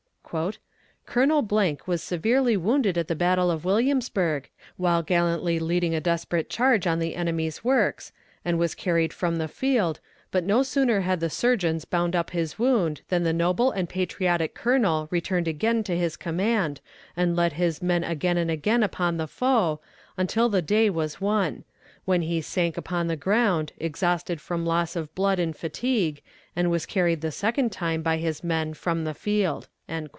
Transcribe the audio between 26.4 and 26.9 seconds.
and was